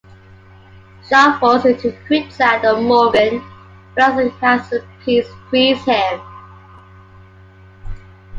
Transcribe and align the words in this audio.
Shaw 1.07 1.37
falls 1.37 1.63
into 1.63 1.95
quicksand 2.07 2.65
and 2.65 2.87
Morgan, 2.87 3.39
realizing 3.95 4.31
he 4.31 4.35
has 4.43 4.69
the 4.71 4.83
piece, 5.05 5.29
frees 5.51 5.85
him. 5.85 6.19